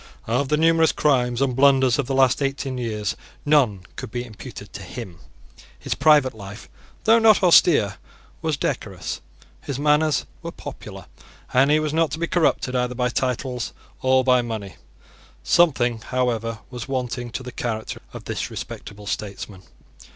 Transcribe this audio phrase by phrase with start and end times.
[0.25, 3.15] Of the numerous crimes and blunders of the last eighteen years
[3.45, 5.19] none could be imputed to him.
[5.77, 6.67] His private life,
[7.03, 7.97] though not austere,
[8.41, 9.21] was decorous:
[9.61, 11.05] his manners were popular;
[11.53, 14.75] and he was not to be corrupted either by titles or by money.
[15.43, 19.61] Something, however, was wanting to the character of this respectable statesman.